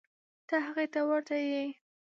[0.47, 1.65] ته هغې ته ورته یې.